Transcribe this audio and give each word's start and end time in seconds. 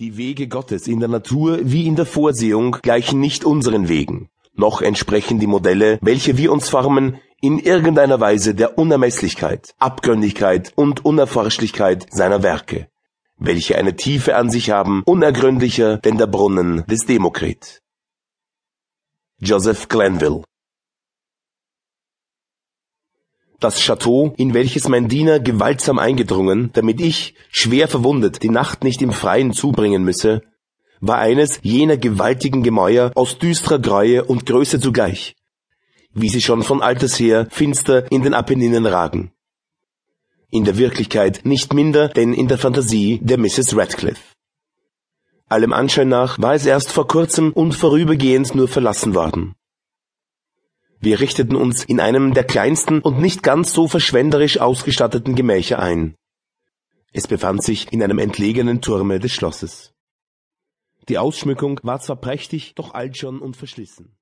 Die 0.00 0.16
Wege 0.16 0.48
Gottes 0.48 0.88
in 0.88 0.98
der 0.98 1.10
Natur 1.10 1.58
wie 1.62 1.86
in 1.86 1.94
der 1.94 2.06
Vorsehung 2.06 2.78
gleichen 2.80 3.20
nicht 3.20 3.44
unseren 3.44 3.90
Wegen, 3.90 4.30
noch 4.54 4.80
entsprechen 4.80 5.38
die 5.38 5.46
Modelle, 5.46 5.98
welche 6.00 6.38
wir 6.38 6.52
uns 6.52 6.70
formen, 6.70 7.20
in 7.42 7.58
irgendeiner 7.58 8.18
Weise 8.18 8.54
der 8.54 8.78
Unermesslichkeit, 8.78 9.74
Abgründigkeit 9.78 10.72
und 10.74 11.04
Unerforschlichkeit 11.04 12.06
seiner 12.10 12.42
Werke, 12.42 12.88
welche 13.36 13.76
eine 13.76 13.94
Tiefe 13.94 14.36
an 14.36 14.48
sich 14.48 14.70
haben, 14.70 15.02
unergründlicher 15.04 15.98
denn 15.98 16.16
der 16.16 16.28
Brunnen 16.28 16.82
des 16.86 17.04
Demokrit. 17.04 17.82
Joseph 19.38 19.86
Glanville 19.88 20.44
Das 23.60 23.78
Chateau, 23.78 24.32
in 24.38 24.54
welches 24.54 24.88
mein 24.88 25.08
Diener 25.08 25.38
gewaltsam 25.38 25.98
eingedrungen, 25.98 26.70
damit 26.72 26.98
ich, 26.98 27.34
schwer 27.50 27.88
verwundet, 27.88 28.42
die 28.42 28.48
Nacht 28.48 28.84
nicht 28.84 29.02
im 29.02 29.12
Freien 29.12 29.52
zubringen 29.52 30.02
müsse, 30.02 30.40
war 31.00 31.18
eines 31.18 31.60
jener 31.62 31.98
gewaltigen 31.98 32.62
Gemäuer 32.62 33.12
aus 33.14 33.38
düsterer 33.38 33.78
Greue 33.78 34.24
und 34.24 34.46
Größe 34.46 34.80
zugleich, 34.80 35.36
wie 36.14 36.30
sie 36.30 36.40
schon 36.40 36.62
von 36.62 36.80
alters 36.80 37.20
her 37.20 37.48
finster 37.50 38.10
in 38.10 38.22
den 38.22 38.32
Apenninen 38.32 38.86
ragen. 38.86 39.30
In 40.50 40.64
der 40.64 40.78
Wirklichkeit 40.78 41.42
nicht 41.44 41.74
minder 41.74 42.08
denn 42.08 42.32
in 42.32 42.48
der 42.48 42.58
Fantasie 42.58 43.20
der 43.22 43.38
Mrs. 43.38 43.76
Radcliffe. 43.76 44.22
Allem 45.48 45.74
Anschein 45.74 46.08
nach 46.08 46.38
war 46.40 46.54
es 46.54 46.64
erst 46.64 46.92
vor 46.92 47.06
kurzem 47.06 47.52
und 47.52 47.74
vorübergehend 47.74 48.54
nur 48.54 48.68
verlassen 48.68 49.14
worden. 49.14 49.54
Wir 51.02 51.18
richteten 51.18 51.56
uns 51.56 51.82
in 51.82 51.98
einem 51.98 52.34
der 52.34 52.44
kleinsten 52.44 53.00
und 53.00 53.20
nicht 53.20 53.42
ganz 53.42 53.72
so 53.72 53.88
verschwenderisch 53.88 54.58
ausgestatteten 54.58 55.34
Gemächer 55.34 55.78
ein. 55.78 56.14
Es 57.12 57.26
befand 57.26 57.64
sich 57.64 57.90
in 57.90 58.02
einem 58.02 58.18
entlegenen 58.18 58.82
Turme 58.82 59.18
des 59.18 59.32
Schlosses. 59.32 59.94
Die 61.08 61.16
Ausschmückung 61.16 61.80
war 61.82 62.00
zwar 62.00 62.16
prächtig, 62.16 62.74
doch 62.74 62.92
alt 62.92 63.16
schon 63.16 63.40
und 63.40 63.56
verschlissen. 63.56 64.19